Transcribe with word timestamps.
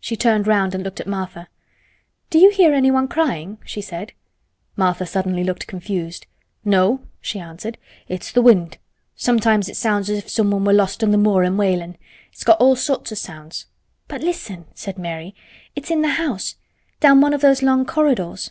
She 0.00 0.16
turned 0.16 0.48
round 0.48 0.74
and 0.74 0.82
looked 0.82 0.98
at 0.98 1.06
Martha. 1.06 1.46
"Do 2.28 2.40
you 2.40 2.50
hear 2.50 2.74
anyone 2.74 3.06
crying?" 3.06 3.58
she 3.64 3.80
said. 3.80 4.12
Martha 4.74 5.06
suddenly 5.06 5.44
looked 5.44 5.68
confused. 5.68 6.26
"No," 6.64 7.02
she 7.20 7.38
answered. 7.38 7.78
"It's 8.08 8.32
th' 8.32 8.42
wind. 8.42 8.78
Sometimes 9.14 9.68
it 9.68 9.76
sounds 9.76 10.08
like 10.08 10.18
as 10.18 10.24
if 10.24 10.28
someone 10.30 10.64
was 10.64 10.74
lost 10.74 11.04
on 11.04 11.12
th' 11.12 11.18
moor 11.20 11.44
an' 11.44 11.56
wailin'. 11.56 11.96
It's 12.32 12.42
got 12.42 12.58
all 12.60 12.74
sorts 12.74 13.12
o' 13.12 13.14
sounds." 13.14 13.66
"But 14.08 14.22
listen," 14.22 14.64
said 14.74 14.98
Mary. 14.98 15.36
"It's 15.76 15.92
in 15.92 16.02
the 16.02 16.14
house—down 16.18 17.20
one 17.20 17.32
of 17.32 17.40
those 17.40 17.62
long 17.62 17.84
corridors." 17.86 18.50